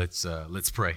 [0.00, 0.94] Let's uh, let's pray.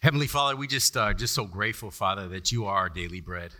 [0.00, 3.52] Heavenly Father, we just uh, just so grateful, Father, that you are our daily bread.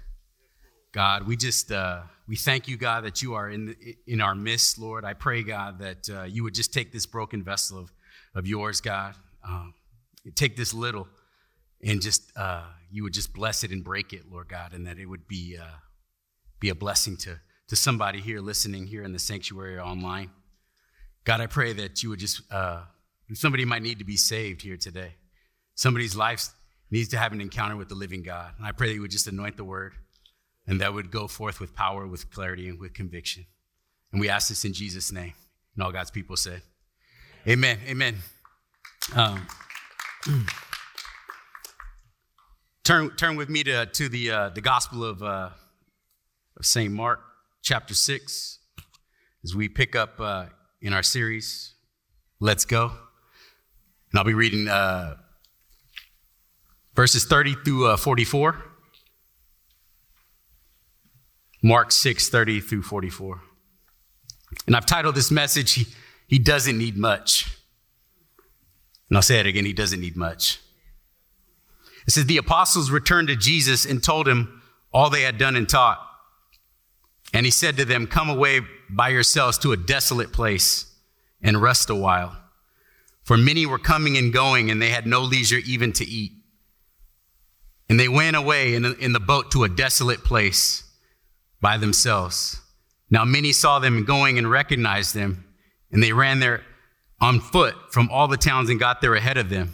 [0.90, 4.34] God, we just uh, we thank you, God, that you are in the, in our
[4.34, 5.04] midst, Lord.
[5.04, 7.92] I pray, God, that uh, you would just take this broken vessel of
[8.34, 9.14] of yours, God,
[9.48, 9.72] um,
[10.34, 11.06] take this little,
[11.84, 14.98] and just uh, you would just bless it and break it, Lord God, and that
[14.98, 15.76] it would be uh,
[16.58, 17.38] be a blessing to
[17.68, 20.30] to somebody here listening here in the sanctuary or online.
[21.24, 22.82] God, I pray that you would just, uh,
[23.32, 25.14] somebody might need to be saved here today.
[25.74, 26.48] Somebody's life
[26.90, 28.52] needs to have an encounter with the living God.
[28.58, 29.94] And I pray that you would just anoint the word
[30.66, 33.46] and that would go forth with power, with clarity, and with conviction.
[34.10, 35.32] And we ask this in Jesus' name.
[35.74, 36.62] And all God's people said,
[37.48, 37.78] Amen.
[37.86, 38.16] Amen.
[39.14, 39.46] Um,
[42.84, 45.50] turn, turn with me to, to the, uh, the Gospel of, uh,
[46.56, 46.92] of St.
[46.92, 47.20] Mark,
[47.62, 48.58] chapter 6,
[49.44, 50.20] as we pick up.
[50.82, 51.74] In our series,
[52.40, 52.86] Let's Go.
[54.10, 55.14] And I'll be reading uh,
[56.96, 58.60] verses 30 through uh, 44.
[61.62, 63.40] Mark 6, 30 through 44.
[64.66, 65.86] And I've titled this message, He,
[66.26, 67.56] he Doesn't Need Much.
[69.08, 70.58] And I'll say it again He doesn't need much.
[72.08, 74.60] It says, The apostles returned to Jesus and told him
[74.92, 76.04] all they had done and taught.
[77.32, 78.62] And he said to them, Come away
[78.94, 80.86] by yourselves to a desolate place
[81.42, 82.36] and rest a while.
[83.24, 86.32] For many were coming and going, and they had no leisure even to eat.
[87.88, 90.84] And they went away in, in the boat to a desolate place
[91.60, 92.60] by themselves.
[93.10, 95.44] Now many saw them going and recognized them,
[95.90, 96.62] and they ran there
[97.20, 99.72] on foot from all the towns and got there ahead of them.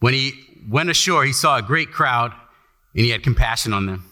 [0.00, 0.32] When he
[0.68, 2.32] went ashore, he saw a great crowd,
[2.94, 4.04] and he had compassion on them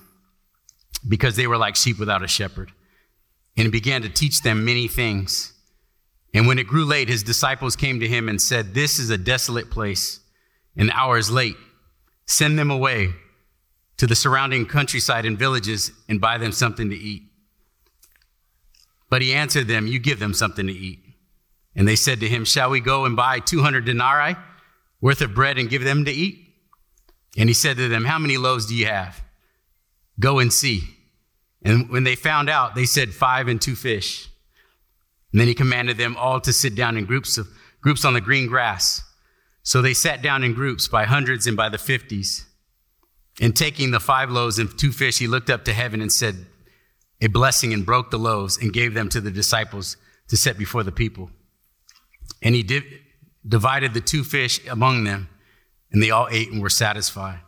[0.98, 2.72] because they were like sheep without a shepherd.
[3.56, 5.52] And he began to teach them many things.
[6.34, 9.16] And when it grew late, his disciples came to him and said, This is a
[9.16, 10.20] desolate place,
[10.76, 11.56] and the hour is late.
[12.26, 13.14] Send them away
[13.96, 17.22] to the surrounding countryside and villages and buy them something to eat.
[19.08, 21.00] But he answered them, You give them something to eat.
[21.74, 24.36] And they said to him, Shall we go and buy 200 denarii
[25.00, 26.42] worth of bread and give them to eat?
[27.38, 29.22] And he said to them, How many loaves do you have?
[30.18, 30.82] Go and see.
[31.62, 34.28] And when they found out, they said, Five and two fish.
[35.32, 37.48] And then he commanded them all to sit down in groups of
[37.80, 39.02] groups on the green grass.
[39.62, 42.46] So they sat down in groups by hundreds and by the fifties.
[43.40, 46.46] And taking the five loaves and two fish, he looked up to heaven and said
[47.20, 49.96] a blessing and broke the loaves and gave them to the disciples
[50.28, 51.30] to set before the people.
[52.42, 52.84] And he did,
[53.46, 55.28] divided the two fish among them,
[55.90, 57.40] and they all ate and were satisfied.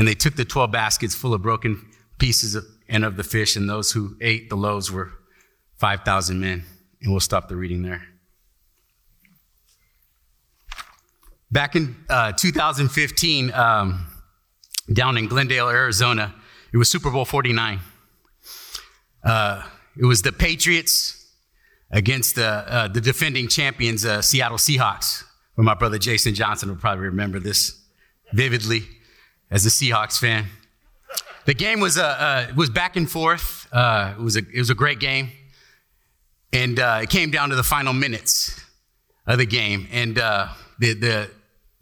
[0.00, 1.86] And they took the 12 baskets full of broken
[2.18, 5.12] pieces of, and of the fish, and those who ate the loaves were
[5.76, 6.64] 5,000 men.
[7.02, 8.02] And we'll stop the reading there.
[11.50, 14.06] Back in uh, 2015, um,
[14.90, 16.34] down in Glendale, Arizona,
[16.72, 17.80] it was Super Bowl 49.
[19.22, 19.64] Uh,
[19.98, 21.30] it was the Patriots
[21.90, 25.24] against the, uh, the defending champions, uh, Seattle Seahawks.
[25.56, 27.78] Where my brother Jason Johnson will probably remember this
[28.32, 28.84] vividly
[29.50, 30.46] as a Seahawks fan.
[31.46, 33.66] The game was, uh, uh, was back and forth.
[33.72, 35.30] Uh, it, was a, it was a great game.
[36.52, 38.60] And uh, it came down to the final minutes
[39.26, 39.88] of the game.
[39.90, 41.30] And uh, the, the,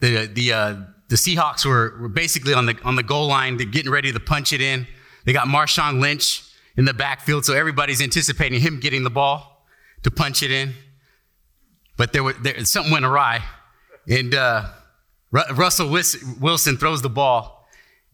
[0.01, 0.77] the, the, uh,
[1.09, 3.57] the Seahawks were, were basically on the, on the goal line.
[3.57, 4.87] They're getting ready to punch it in.
[5.25, 6.45] They got Marshawn Lynch
[6.77, 9.67] in the backfield, so everybody's anticipating him getting the ball
[10.05, 10.75] to punch it in.
[11.97, 13.43] But there, were, there something went awry.
[14.09, 14.33] And
[15.33, 17.58] Russell Wilson throws the ball.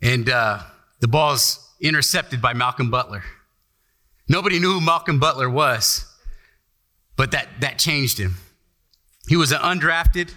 [0.04, 3.24] And the ball's intercepted by Malcolm Butler.
[4.28, 6.04] Nobody knew who Malcolm Butler was,
[7.16, 8.36] but that, that changed him.
[9.28, 10.32] He was an undrafted,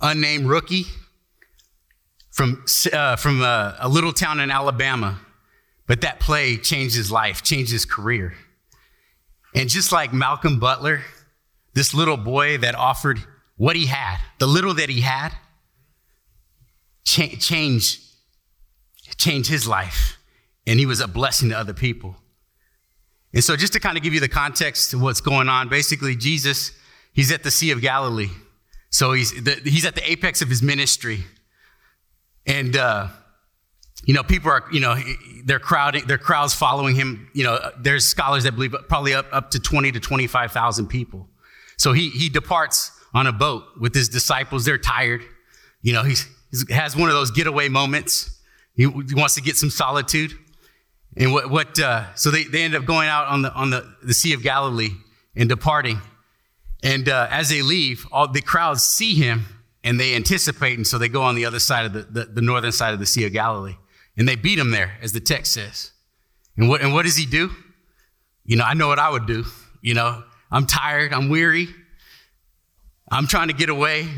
[0.00, 0.84] unnamed rookie
[2.30, 5.18] from, uh, from a, a little town in Alabama,
[5.88, 8.34] but that play changed his life, changed his career.
[9.54, 11.02] And just like Malcolm Butler,
[11.74, 13.18] this little boy that offered
[13.56, 15.32] what he had, the little that he had,
[17.04, 18.00] cha- changed
[19.18, 20.18] changed his life,
[20.66, 22.16] and he was a blessing to other people.
[23.34, 26.16] And so, just to kind of give you the context of what's going on, basically,
[26.16, 26.72] Jesus,
[27.12, 28.30] he's at the Sea of Galilee.
[28.90, 31.24] So, he's, the, he's at the apex of his ministry.
[32.46, 33.08] And, uh,
[34.04, 34.96] you know, people are, you know,
[35.44, 37.28] they're crowding, their crowds following him.
[37.34, 41.28] You know, there's scholars that believe probably up, up to 20 to 25,000 people.
[41.76, 44.64] So he, he departs on a boat with his disciples.
[44.64, 45.22] They're tired.
[45.82, 46.14] You know, he
[46.70, 48.37] has one of those getaway moments.
[48.78, 50.32] He, he wants to get some solitude.
[51.16, 53.84] And what, what uh, so they, they end up going out on the, on the,
[54.04, 54.92] the Sea of Galilee
[55.34, 56.00] and departing.
[56.84, 59.46] And uh, as they leave, all the crowds see him
[59.82, 62.42] and they anticipate, and so they go on the other side of the, the, the
[62.42, 63.76] northern side of the Sea of Galilee.
[64.16, 65.90] And they beat him there, as the text says.
[66.56, 67.50] And what, and what does he do?
[68.44, 69.44] You know, I know what I would do.
[69.82, 70.22] You know,
[70.52, 71.68] I'm tired, I'm weary,
[73.10, 74.08] I'm trying to get away.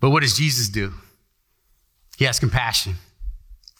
[0.00, 0.92] But what does Jesus do?
[2.16, 2.96] He has compassion.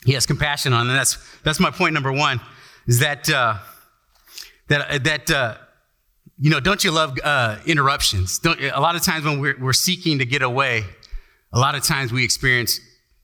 [0.04, 0.96] He has compassion on them.
[0.96, 2.40] That's, that's my point number one,
[2.86, 3.58] is that, uh,
[4.68, 5.56] that, that uh,
[6.38, 8.38] you know, don't you love uh, interruptions?
[8.38, 10.84] Don't, a lot of times when we're, we're seeking to get away,
[11.52, 12.80] a lot of times we experience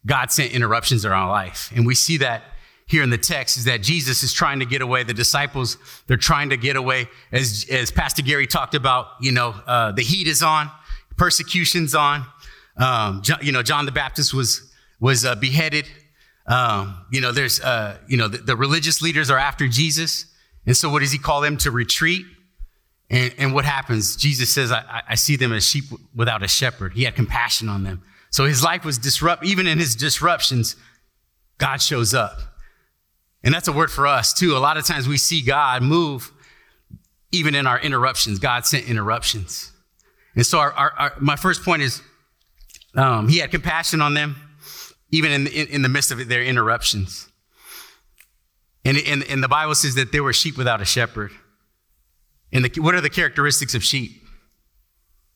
[0.06, 1.72] God sent interruptions in our life.
[1.74, 2.42] And we see that
[2.86, 5.02] here in the text is that Jesus is trying to get away.
[5.04, 7.08] The disciples, they're trying to get away.
[7.30, 10.70] As, as Pastor Gary talked about, you know, uh, the heat is on,
[11.16, 12.24] persecution's on.
[12.76, 15.86] Um, John, you know, John the Baptist was, was uh, beheaded.
[16.50, 20.26] Um, you know, there's, uh, you know, the, the religious leaders are after Jesus.
[20.66, 22.26] And so what does he call them to retreat?
[23.08, 24.16] And, and what happens?
[24.16, 26.94] Jesus says, I, I see them as sheep without a shepherd.
[26.94, 28.02] He had compassion on them.
[28.30, 29.44] So his life was disrupt.
[29.44, 30.74] Even in his disruptions,
[31.58, 32.38] God shows up.
[33.44, 34.56] And that's a word for us too.
[34.56, 36.32] A lot of times we see God move
[37.32, 38.40] even in our interruptions.
[38.40, 39.70] God sent interruptions.
[40.34, 42.02] And so our, our, our, my first point is
[42.96, 44.36] um, he had compassion on them,
[45.10, 47.28] even in, in, in the midst of their interruptions.
[48.84, 51.32] And, and, and the Bible says that they were sheep without a shepherd.
[52.52, 54.22] And the, what are the characteristics of sheep?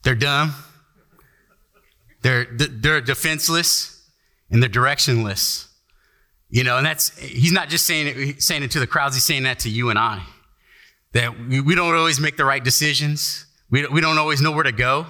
[0.03, 0.55] They're dumb,
[2.23, 4.03] they're, they're defenseless,
[4.51, 5.69] and they're directionless.
[6.51, 9.25] You know, and that's, he's not just saying it, saying it to the crowds, he's
[9.25, 10.23] saying that to you and I.
[11.13, 14.65] That we, we don't always make the right decisions, we, we don't always know where
[14.65, 15.07] to go,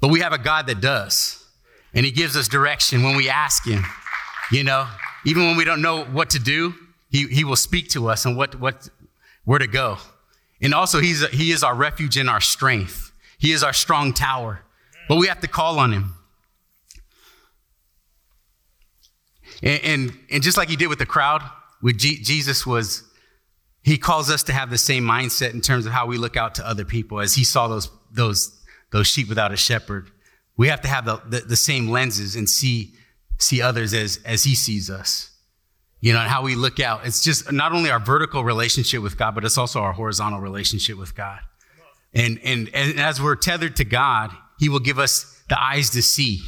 [0.00, 1.45] but we have a God that does.
[1.96, 3.82] And he gives us direction when we ask him.
[4.52, 4.86] You know,
[5.24, 6.74] even when we don't know what to do,
[7.10, 8.88] he, he will speak to us and what, what,
[9.44, 9.96] where to go.
[10.60, 13.12] And also, he's a, he is our refuge and our strength.
[13.38, 14.60] He is our strong tower.
[15.08, 16.14] But we have to call on him.
[19.62, 21.42] And, and, and just like he did with the crowd,
[21.80, 23.04] with G- Jesus was,
[23.82, 26.56] he calls us to have the same mindset in terms of how we look out
[26.56, 28.62] to other people as he saw those, those,
[28.92, 30.10] those sheep without a shepherd.
[30.56, 32.94] We have to have the, the, the same lenses and see,
[33.38, 35.36] see others as, as he sees us
[36.00, 37.06] you know, and how we look out.
[37.06, 40.98] It's just not only our vertical relationship with God, but it's also our horizontal relationship
[40.98, 41.40] with God.
[42.14, 46.02] And, and, and as we're tethered to God, He will give us the eyes to
[46.02, 46.40] see,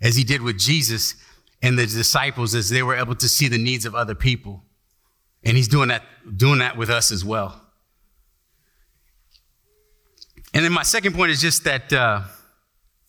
[0.00, 1.14] as He did with Jesus
[1.62, 4.62] and the disciples, as they were able to see the needs of other people.
[5.42, 6.02] And He's doing that,
[6.36, 7.60] doing that with us as well.
[10.54, 12.22] And then my second point is just that, uh,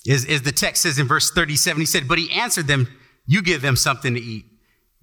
[0.05, 2.87] is, is the text says in verse 37, He said, But He answered them,
[3.25, 4.45] You give them something to eat.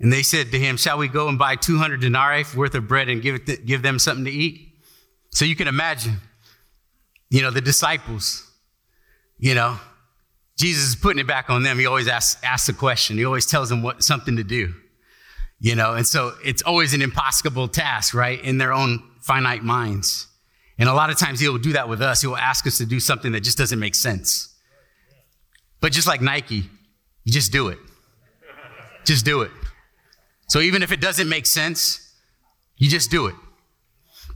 [0.00, 3.08] And they said to him, Shall we go and buy 200 denarii worth of bread
[3.08, 4.74] and give, it give them something to eat?
[5.30, 6.16] So you can imagine,
[7.30, 8.48] you know, the disciples,
[9.38, 9.78] you know,
[10.56, 11.78] Jesus is putting it back on them.
[11.78, 14.72] He always asks, asks a question, he always tells them what, something to do,
[15.58, 20.28] you know, and so it's always an impossible task, right, in their own finite minds.
[20.78, 22.20] And a lot of times he'll do that with us.
[22.20, 24.53] He will ask us to do something that just doesn't make sense.
[25.84, 26.64] But just like Nike,
[27.24, 27.78] you just do it.
[29.04, 29.50] Just do it.
[30.48, 32.10] So even if it doesn't make sense,
[32.78, 33.34] you just do it.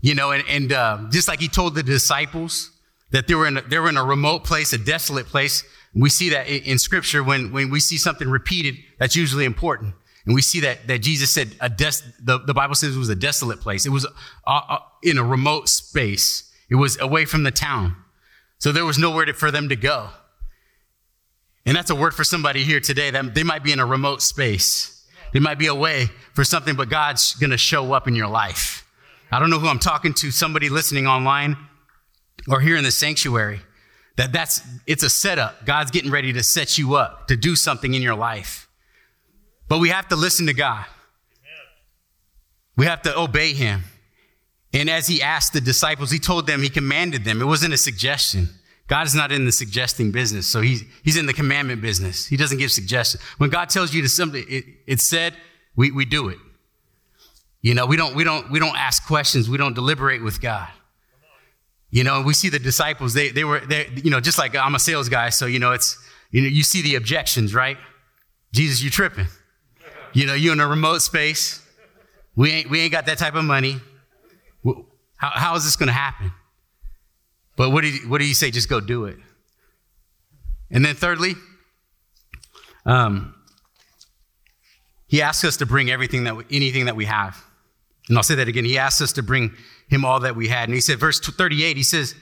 [0.02, 2.70] You know, and, and uh, just like he told the disciples
[3.12, 5.64] that they were, in a, they were in a remote place, a desolate place.
[5.94, 9.94] We see that in, scripture when, when we see something repeated, that's usually important.
[10.26, 13.08] And we see that, that Jesus said a des- the, the Bible says it was
[13.08, 13.86] a desolate place.
[13.86, 16.52] It was uh, uh, in a remote space.
[16.68, 17.96] It was away from the town.
[18.58, 20.10] So there was nowhere to, for them to go.
[21.68, 24.22] And that's a word for somebody here today that they might be in a remote
[24.22, 25.04] space.
[25.34, 28.88] They might be away for something, but God's going to show up in your life.
[29.30, 31.58] I don't know who I'm talking to, somebody listening online
[32.48, 33.60] or here in the sanctuary.
[34.16, 35.66] That that's it's a setup.
[35.66, 38.66] God's getting ready to set you up to do something in your life.
[39.68, 40.86] But we have to listen to God.
[42.78, 43.82] We have to obey him.
[44.72, 47.42] And as he asked the disciples, he told them, he commanded them.
[47.42, 48.57] It wasn't a suggestion.
[48.88, 50.46] God is not in the suggesting business.
[50.46, 52.26] So he's, he's in the commandment business.
[52.26, 53.22] He doesn't give suggestions.
[53.36, 55.34] When God tells you to something, it, it's said,
[55.76, 56.38] we, we do it.
[57.60, 59.48] You know, we don't, we don't, we don't ask questions.
[59.48, 60.68] We don't deliberate with God.
[61.90, 64.74] You know, we see the disciples, they, they were, they, you know, just like I'm
[64.74, 65.30] a sales guy.
[65.30, 65.98] So, you know, it's,
[66.30, 67.78] you know, you see the objections, right?
[68.52, 69.26] Jesus, you tripping.
[70.12, 71.64] You know, you're in a remote space.
[72.36, 73.80] We ain't, we ain't got that type of money.
[75.16, 76.32] How, how is this going to happen?
[77.58, 78.52] But what do you, what do you say?
[78.52, 79.16] Just go do it.
[80.70, 81.34] And then thirdly,
[82.86, 83.34] um,
[85.08, 87.44] he asks us to bring everything that we, anything that we have.
[88.08, 88.64] And I'll say that again.
[88.64, 89.56] He asks us to bring
[89.88, 90.68] him all that we had.
[90.68, 92.14] And he said, verse 38, he says,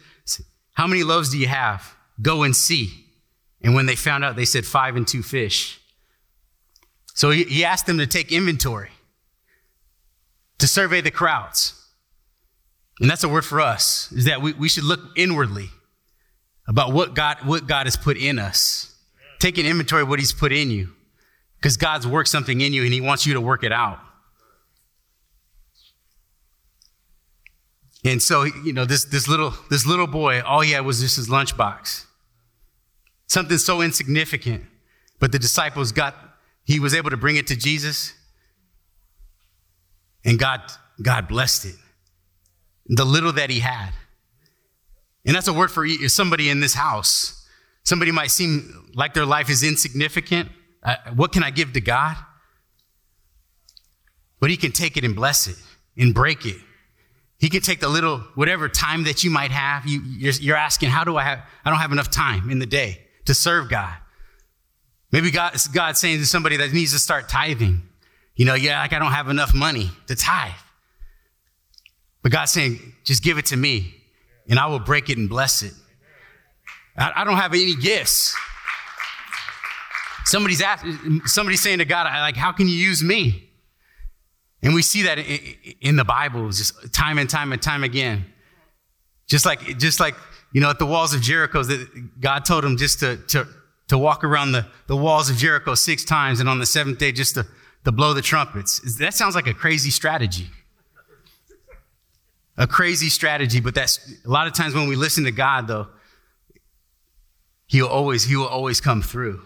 [0.73, 1.95] How many loaves do you have?
[2.23, 3.05] Go and see.
[3.61, 5.79] And when they found out, they said, Five and two fish.
[7.13, 8.91] So he, he asked them to take inventory,
[10.59, 11.76] to survey the crowds.
[13.01, 15.69] And that's a word for us, is that we, we should look inwardly
[16.67, 18.95] about what God, what God has put in us.
[19.39, 20.93] Take an inventory of what He's put in you.
[21.57, 24.01] Because God's worked something in you and He wants you to work it out.
[28.05, 31.17] And so, you know, this, this little this little boy, all he had was just
[31.17, 32.05] his lunchbox.
[33.27, 34.65] Something so insignificant.
[35.19, 36.15] But the disciples got,
[36.65, 38.15] he was able to bring it to Jesus.
[40.25, 40.61] And God,
[41.03, 41.75] God blessed it.
[42.89, 43.91] The little that he had.
[45.25, 47.47] And that's a word for somebody in this house.
[47.83, 50.51] Somebody might seem like their life is insignificant.
[50.83, 52.17] Uh, what can I give to God?
[54.41, 55.57] But He can take it and bless it
[55.97, 56.57] and break it.
[57.39, 59.87] He can take the little, whatever time that you might have.
[59.87, 62.67] You, you're, you're asking, how do I have, I don't have enough time in the
[62.67, 63.95] day to serve God.
[65.13, 67.83] Maybe God, God's saying to somebody that needs to start tithing,
[68.35, 70.53] you know, yeah, like I don't have enough money to tithe.
[72.27, 73.95] But God's saying, just give it to me
[74.49, 75.73] and I will break it and bless it.
[76.99, 78.37] I, I don't have any gifts.
[80.25, 83.49] Somebody's asking, somebody's saying to God, like, how can you use me?
[84.61, 85.21] And we see that
[85.81, 88.25] in the Bible just time and time and time again.
[89.29, 90.17] Just like, just like,
[90.53, 91.63] you know, at the walls of Jericho,
[92.19, 93.47] God told him just to, to,
[93.87, 97.13] to walk around the, the walls of Jericho six times and on the seventh day
[97.13, 97.47] just to,
[97.85, 98.97] to blow the trumpets.
[98.99, 100.51] That sounds like a crazy strategy.
[102.59, 105.89] A crazy strategy, but that's a lot of times when we listen to God though,
[107.67, 109.43] He'll always, He will always come through.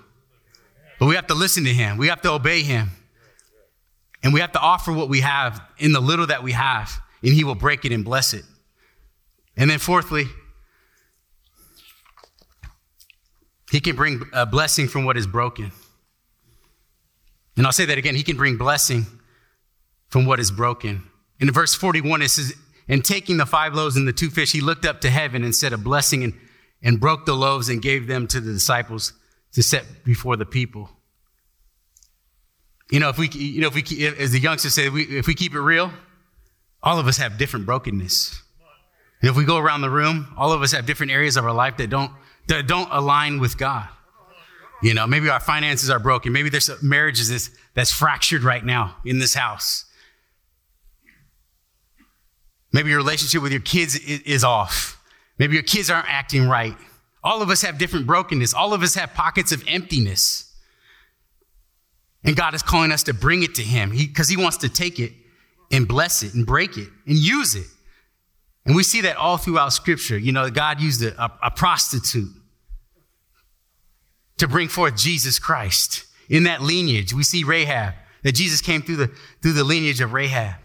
[1.01, 1.97] But we have to listen to him.
[1.97, 2.91] We have to obey him.
[4.23, 7.33] And we have to offer what we have in the little that we have, and
[7.33, 8.45] he will break it and bless it.
[9.57, 10.27] And then, fourthly,
[13.71, 15.73] he can bring a blessing from what is broken.
[17.57, 18.15] And I'll say that again.
[18.15, 19.07] He can bring blessing
[20.09, 21.03] from what is broken.
[21.41, 22.53] In verse 41, it says,
[22.89, 25.55] And taking the five loaves and the two fish, he looked up to heaven and
[25.55, 26.35] said a blessing and,
[26.83, 29.13] and broke the loaves and gave them to the disciples
[29.53, 30.91] to set before the people.
[32.91, 35.55] You know, if we, you know, if we, as the youngsters say, if we keep
[35.55, 35.93] it real,
[36.83, 38.43] all of us have different brokenness.
[39.21, 41.53] And if we go around the room, all of us have different areas of our
[41.53, 42.11] life that don't,
[42.49, 43.87] that don't align with God.
[44.83, 46.33] You know, maybe our finances are broken.
[46.33, 49.85] Maybe there's marriages that's, that's fractured right now in this house.
[52.73, 55.03] Maybe your relationship with your kids is, off.
[55.39, 56.77] Maybe your kids aren't acting right.
[57.23, 58.55] All of us have different brokenness.
[58.55, 60.55] All of us have pockets of emptiness.
[62.23, 64.69] And God is calling us to bring it to Him because he, he, wants to
[64.69, 65.13] take it
[65.73, 67.67] and bless it and break it and use it.
[68.67, 70.19] And we see that all throughout Scripture.
[70.19, 72.31] You know, God used a, a, a prostitute
[74.37, 76.05] to bring forth Jesus Christ.
[76.29, 79.11] In that lineage, we see Rahab, that Jesus came through the,
[79.43, 80.57] through the lineage of Rahab.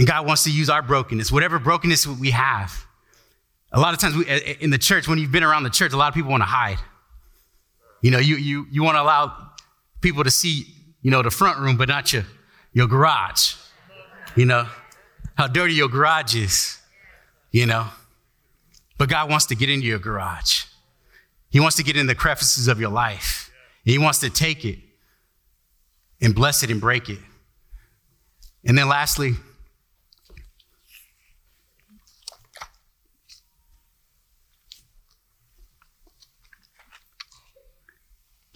[0.00, 2.86] And God wants to use our brokenness, whatever brokenness we have,
[3.70, 4.24] a lot of times we,
[4.58, 6.46] in the church, when you've been around the church, a lot of people want to
[6.46, 6.78] hide.
[8.00, 9.50] You know, you, you, you want to allow
[10.00, 10.64] people to see,
[11.02, 12.24] you know, the front room, but not your,
[12.72, 13.56] your garage.
[14.36, 14.66] You know,
[15.34, 16.78] how dirty your garage is,
[17.50, 17.86] you know.
[18.96, 20.64] But God wants to get into your garage.
[21.50, 23.52] He wants to get in the crevices of your life.
[23.84, 24.78] And he wants to take it
[26.22, 27.18] and bless it and break it.
[28.64, 29.34] And then lastly,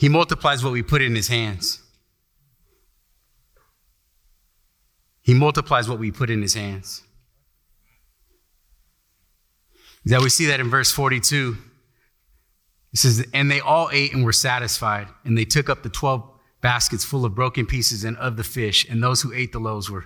[0.04, 1.80] He multiplies what we put in his hands.
[5.22, 7.02] He multiplies what we put in his hands.
[10.04, 11.56] That we see that in verse 42.
[12.92, 16.22] It says, And they all ate and were satisfied, and they took up the 12
[16.60, 19.88] baskets full of broken pieces and of the fish, and those who ate the loaves
[19.88, 20.04] were,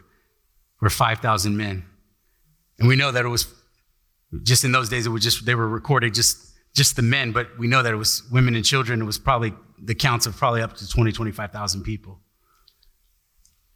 [0.80, 1.84] were 5,000 men.
[2.78, 3.52] And we know that it was
[4.44, 6.38] just in those days, it was just, they were recorded just,
[6.72, 9.02] just the men, but we know that it was women and children.
[9.02, 12.20] It was probably the counts of probably up to 20, 25,000 people.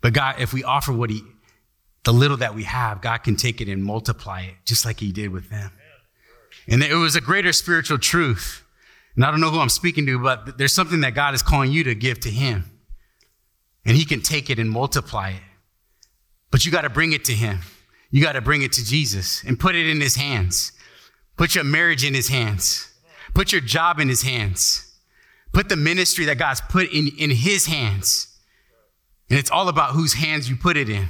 [0.01, 1.23] But God, if we offer what He,
[2.05, 5.13] the little that we have, God can take it and multiply it just like He
[5.13, 5.71] did with them.
[6.69, 8.65] And it was a greater spiritual truth.
[9.15, 11.71] And I don't know who I'm speaking to, but there's something that God is calling
[11.71, 12.65] you to give to Him.
[13.85, 15.43] And He can take it and multiply it.
[16.51, 17.61] But you got to bring it to Him.
[18.11, 20.73] You got to bring it to Jesus and put it in His hands.
[21.37, 22.93] Put your marriage in His hands.
[23.35, 24.92] Put your job in His hands.
[25.53, 28.29] Put the ministry that God's put in, in his hands.
[29.29, 31.09] And it's all about whose hands you put it in.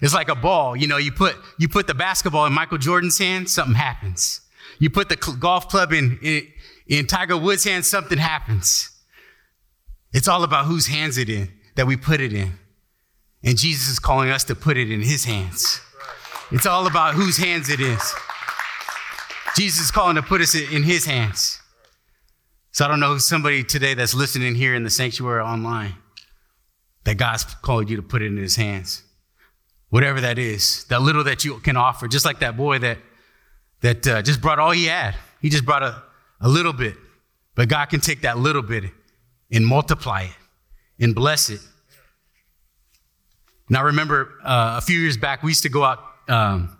[0.00, 0.76] It's like a ball.
[0.76, 4.40] You know, you put, you put the basketball in Michael Jordan's hand, something happens.
[4.78, 6.46] You put the cl- golf club in, in,
[6.86, 8.90] in Tiger Woods' hands, something happens.
[10.12, 12.58] It's all about whose hands it in that we put it in.
[13.42, 15.80] And Jesus is calling us to put it in his hands.
[16.52, 18.14] It's all about whose hands it is.
[19.56, 21.60] Jesus is calling to put us in his hands.
[22.76, 25.94] So I don't know somebody today that's listening here in the sanctuary online
[27.04, 29.02] that God's called you to put it in his hands.
[29.88, 32.98] Whatever that is, that little that you can offer, just like that boy that
[33.80, 35.14] that uh, just brought all he had.
[35.40, 36.02] He just brought a,
[36.38, 36.96] a little bit.
[37.54, 38.84] But God can take that little bit
[39.50, 40.36] and multiply it
[41.02, 41.60] and bless it.
[43.70, 46.76] Now, I remember uh, a few years back, we used to go out um,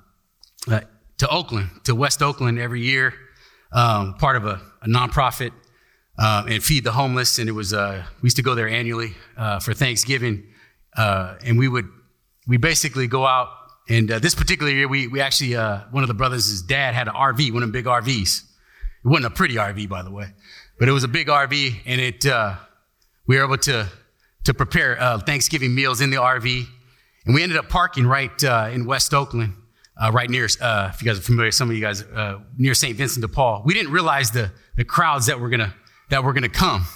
[0.71, 0.81] uh,
[1.17, 3.15] to Oakland, to West Oakland every year,
[3.73, 5.53] um, part of a, a nonprofit,
[6.19, 7.39] uh, and feed the homeless.
[7.39, 10.45] And it was, uh, we used to go there annually uh, for Thanksgiving.
[10.97, 11.89] Uh, and we would,
[12.47, 13.49] we basically go out.
[13.89, 17.15] And this particular year, we, we actually, one of the brothers' his dad had an
[17.15, 18.43] RV, one of them big RVs.
[19.05, 20.27] It wasn't a pretty RV, by the way,
[20.79, 21.83] but it was a big RV.
[21.87, 22.25] And it,
[23.29, 23.89] we were able to,
[24.43, 26.67] to prepare Thanksgiving meals in the RV
[27.27, 29.55] and we ended up parking right uh, in West Oakland,
[30.01, 32.73] uh, right near, uh, if you guys are familiar, some of you guys, uh, near
[32.73, 32.97] St.
[32.97, 33.63] Vincent de Paul.
[33.65, 35.75] We didn't realize the, the crowds that were gonna,
[36.11, 36.87] that were gonna come.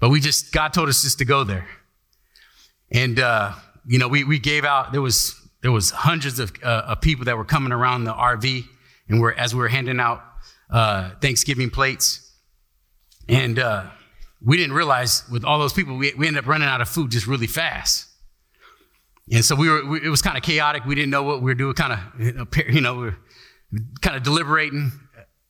[0.00, 1.66] But we just, God told us just to go there.
[2.90, 3.52] And, uh,
[3.86, 7.24] you know, we, we gave out, there was, there was hundreds of, uh, of people
[7.24, 8.64] that were coming around the RV.
[9.08, 10.22] And we're, as we were handing out
[11.20, 12.32] Thanksgiving plates.
[13.28, 13.58] And
[14.44, 17.10] we didn't realize with all those people, we, we ended up running out of food
[17.10, 18.06] just really fast.
[19.32, 20.84] And so we were, we, it was kind of chaotic.
[20.84, 23.16] We didn't know what we were doing, kind of, you know, we were
[24.02, 24.92] kind of deliberating.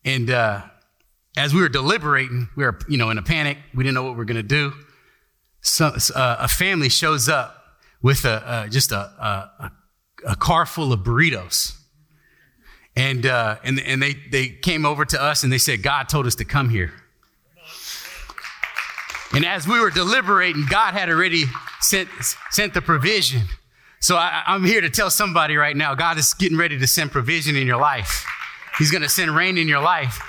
[0.05, 0.63] And uh,
[1.37, 3.59] as we were deliberating, we were, you know, in a panic.
[3.75, 4.73] We didn't know what we were going to do.
[5.63, 7.57] So uh, a family shows up
[8.03, 9.73] with a, uh, just a, a,
[10.27, 11.75] a, car full of burritos.
[12.95, 16.27] And, uh, and, and they, they came over to us and they said, God told
[16.27, 16.93] us to come here.
[19.33, 21.47] And as we were deliberating, God had already
[21.81, 22.09] sent,
[22.51, 23.43] sent the provision.
[24.01, 27.11] So I, I'm here to tell somebody right now God is getting ready to send
[27.11, 28.27] provision in your life.
[28.79, 30.21] He's going to send rain in your life.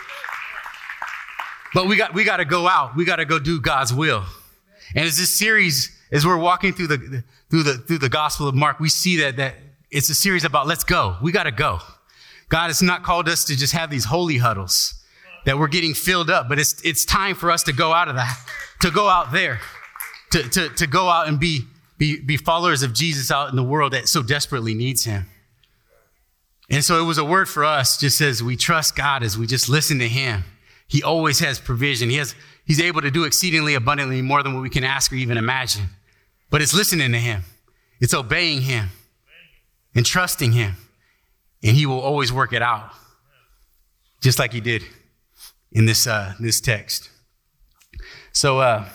[1.75, 2.95] But we got, we got to go out.
[2.95, 4.23] We got to go do God's will.
[4.95, 8.55] And as this series, as we're walking through the, through the, through the gospel of
[8.55, 9.55] Mark, we see that, that
[9.91, 11.17] it's a series about let's go.
[11.21, 11.81] We got to go.
[12.47, 15.03] God has not called us to just have these holy huddles
[15.45, 18.15] that we're getting filled up, but it's, it's time for us to go out of
[18.15, 18.35] that,
[18.81, 19.59] to go out there,
[20.31, 21.65] to, to, to go out and be
[21.97, 25.25] be, be followers of Jesus out in the world that so desperately needs him.
[26.69, 29.47] And so it was a word for us, just as we trust God, as we
[29.47, 30.43] just listen to him.
[30.87, 32.09] He always has provision.
[32.09, 35.15] He has, he's able to do exceedingly abundantly more than what we can ask or
[35.15, 35.89] even imagine.
[36.49, 37.43] But it's listening to him.
[37.99, 38.89] It's obeying him
[39.95, 40.75] and trusting him.
[41.63, 42.91] And he will always work it out.
[44.21, 44.83] Just like he did
[45.71, 47.09] in this, uh, this text.
[48.31, 48.87] So, uh,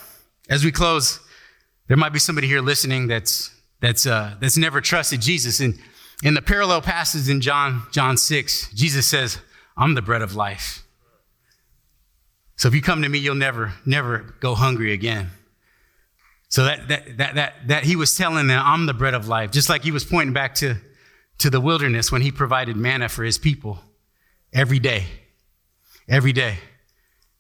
[0.48, 1.20] as we close,
[1.88, 3.50] there might be somebody here listening that's,
[3.80, 5.60] that's, uh, that's never trusted Jesus.
[5.60, 5.78] And
[6.22, 9.38] in the parallel passage in John, John 6, Jesus says,
[9.76, 10.84] I'm the bread of life.
[12.60, 15.30] So if you come to me, you'll never, never go hungry again.
[16.50, 19.50] So that, that, that, that, that he was telling them, I'm the bread of life,
[19.50, 20.76] just like he was pointing back to,
[21.38, 23.78] to the wilderness when he provided manna for his people
[24.52, 25.06] every day,
[26.06, 26.58] every day.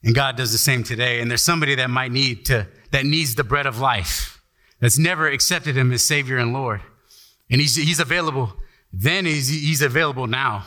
[0.02, 1.20] And God does the same today.
[1.20, 4.42] And there's somebody that might need to, that needs the bread of life
[4.78, 6.80] that's never accepted him as Savior and Lord.
[7.50, 8.54] And he's, he's available
[8.90, 10.64] then, he's, he's available now.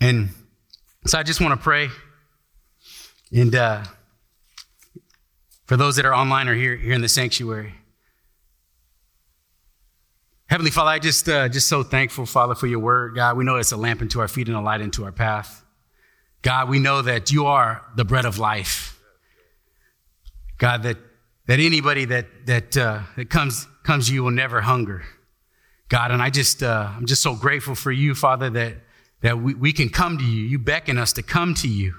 [0.00, 0.28] And
[1.06, 1.88] so I just want to pray.
[3.32, 3.84] And uh,
[5.64, 7.74] for those that are online or here, here in the sanctuary,
[10.46, 13.14] Heavenly Father, I just uh, just so thankful, Father, for your word.
[13.14, 15.64] God, we know it's a lamp into our feet and a light into our path.
[16.42, 19.00] God, we know that you are the bread of life.
[20.58, 20.98] God, that,
[21.46, 25.04] that anybody that, that, uh, that comes, comes to you will never hunger.
[25.88, 28.74] God, and I just, uh, I'm just so grateful for you, Father, that,
[29.22, 30.42] that we, we can come to you.
[30.42, 31.94] You beckon us to come to you.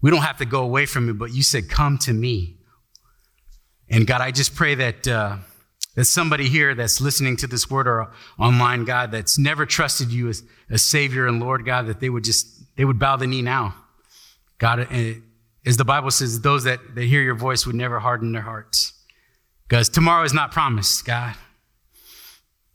[0.00, 2.56] We don't have to go away from you, but you said, come to me.
[3.88, 5.36] And God, I just pray that, uh,
[5.94, 10.28] that somebody here that's listening to this word or online, God, that's never trusted you
[10.28, 12.46] as a Savior and Lord, God, that they would just,
[12.76, 13.74] they would bow the knee now.
[14.58, 14.88] God,
[15.66, 18.92] as the Bible says, those that, that hear your voice would never harden their hearts.
[19.68, 21.34] Because tomorrow is not promised, God.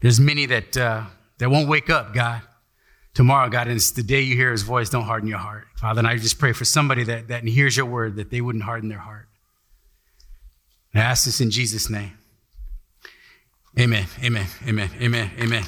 [0.01, 1.05] There's many that, uh,
[1.39, 2.41] that won't wake up, God.
[3.17, 5.65] Tomorrow, God, and it's the day you hear his voice, don't harden your heart.
[5.77, 8.63] Father, and I just pray for somebody that, that hears your word that they wouldn't
[8.63, 9.27] harden their heart.
[10.93, 12.15] I ask this in Jesus' name.
[13.79, 14.05] Amen.
[14.23, 14.45] Amen.
[14.67, 14.91] Amen.
[15.01, 15.31] Amen.
[15.39, 15.63] Amen.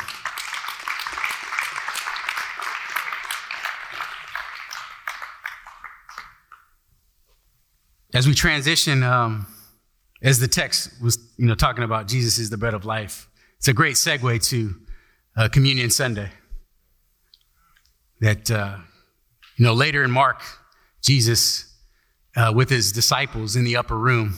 [8.14, 9.48] As we transition, um,
[10.22, 13.68] as the text was, you know, talking about Jesus is the bread of life, it's
[13.68, 14.76] a great segue to
[15.36, 16.30] uh, Communion Sunday.
[18.22, 18.78] That uh,
[19.56, 20.42] you know, later in Mark,
[21.02, 21.74] Jesus
[22.36, 24.38] uh, with his disciples in the upper room,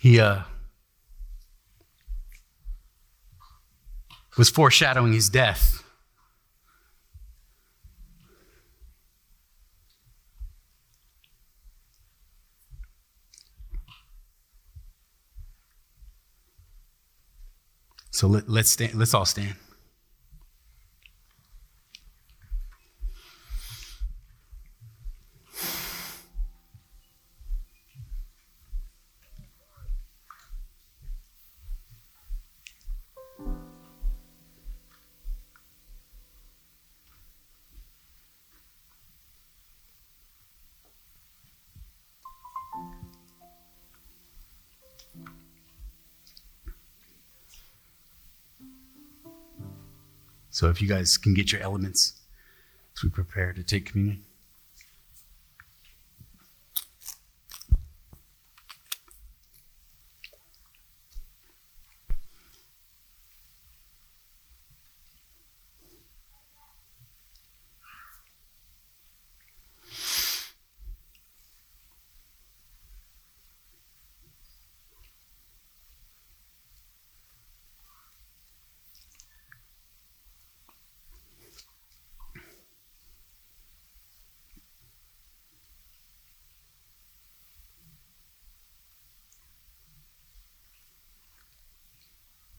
[0.00, 0.42] he uh,
[4.36, 5.82] was foreshadowing his death.
[18.10, 19.56] So let, us stand, let's all stand.
[50.76, 52.12] If you guys can get your elements
[52.94, 54.22] as we prepare to take communion.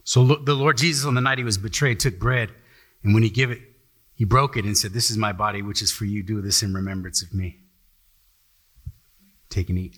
[0.07, 2.49] So the Lord Jesus, on the night he was betrayed, took bread,
[3.03, 3.59] and when he gave it,
[4.13, 6.23] he broke it and said, This is my body, which is for you.
[6.23, 7.59] Do this in remembrance of me.
[9.49, 9.97] Take and eat.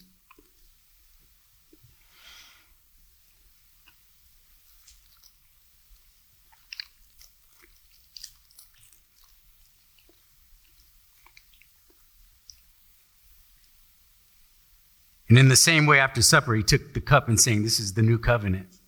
[15.30, 17.94] And in the same way, after supper, he took the cup and saying, This is
[17.94, 18.79] the new covenant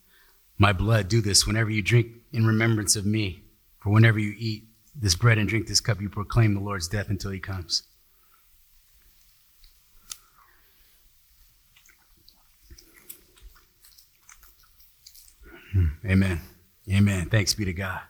[0.62, 3.41] my blood, do this whenever you drink in remembrance of me.
[3.80, 7.10] For whenever you eat this bread and drink this cup, you proclaim the Lord's death
[7.10, 7.82] until he comes.
[15.74, 15.86] Hmm.
[16.06, 16.41] Amen.
[16.91, 17.30] Amen.
[17.30, 18.02] Thanks be to God.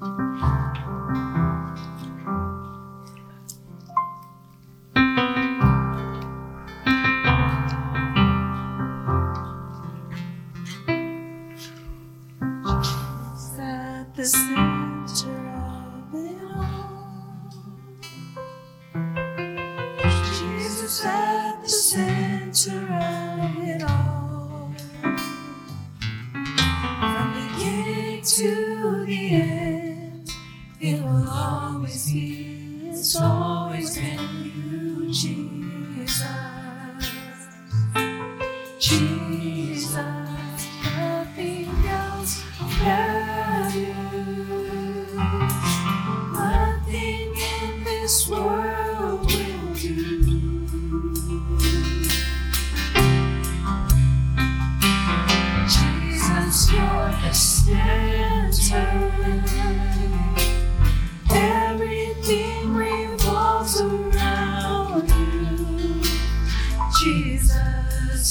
[0.00, 0.67] Thank you.
[14.18, 17.52] the center of it all.
[20.02, 24.74] Jesus at the center of it all.
[26.98, 28.67] From beginning to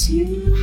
[0.10, 0.57] you.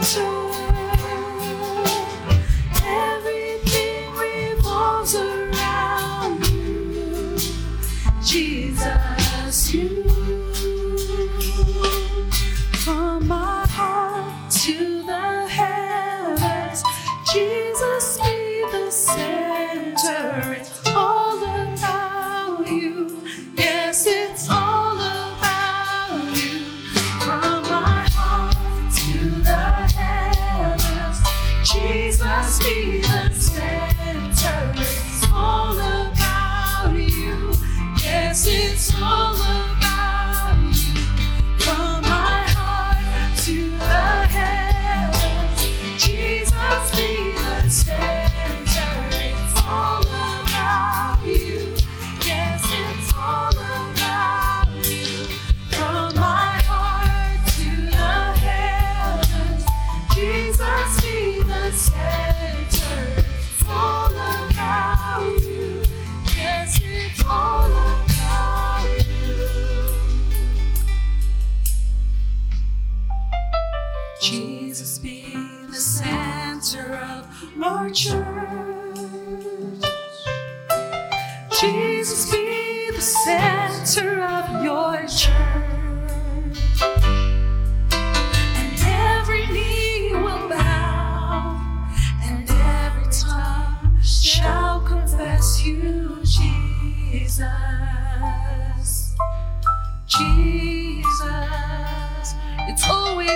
[0.00, 0.39] to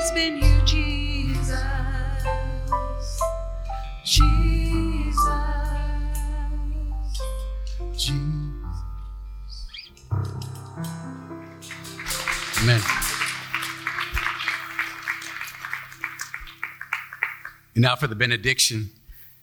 [0.04, 1.62] always been you, Jesus.
[4.04, 5.24] Jesus.
[12.62, 12.80] Amen.
[17.74, 18.90] And now for the benediction.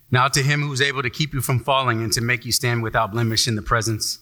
[0.09, 2.51] Now to him who is able to keep you from falling and to make you
[2.51, 4.19] stand without blemish in the presence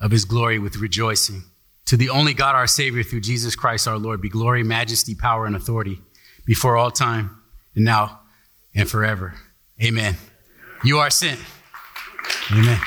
[0.00, 1.44] of his glory with rejoicing.
[1.86, 5.46] To the only God our Savior through Jesus Christ our Lord be glory, majesty, power,
[5.46, 6.00] and authority
[6.44, 7.42] before all time
[7.74, 8.20] and now
[8.74, 9.34] and forever.
[9.82, 10.16] Amen.
[10.84, 11.40] You are sent.
[12.50, 12.80] Amen.